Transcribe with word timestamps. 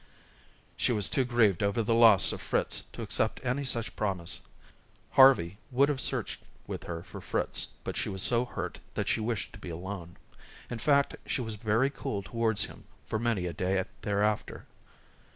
She 0.77 0.91
was 0.91 1.07
too 1.09 1.23
grieved 1.25 1.61
over 1.61 1.83
the 1.83 1.93
loss 1.93 2.31
of 2.31 2.41
Fritz 2.41 2.85
to 2.93 3.03
accept 3.03 3.39
any 3.45 3.63
such 3.63 3.95
promise. 3.95 4.41
Harvey 5.11 5.59
would 5.69 5.89
have 5.89 6.01
searched 6.01 6.41
with 6.65 6.85
her 6.85 7.03
for 7.03 7.21
Fritz, 7.21 7.67
but 7.83 7.95
she 7.95 8.09
was 8.09 8.23
so 8.23 8.43
hurt 8.45 8.79
that 8.95 9.07
she 9.07 9.19
wished 9.19 9.53
to 9.53 9.59
be 9.59 9.69
alone. 9.69 10.17
In 10.71 10.79
fact, 10.79 11.17
she 11.27 11.41
was 11.41 11.53
very 11.53 11.91
cool 11.91 12.23
towards 12.23 12.63
him 12.63 12.85
for 13.05 13.19
many 13.19 13.45
a 13.45 13.53
day 13.53 13.83
thereafter. 14.01 14.65